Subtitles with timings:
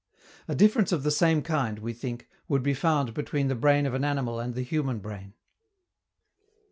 [0.47, 3.93] A difference of the same kind, we think, would be found between the brain of
[3.93, 5.35] an animal and the human brain.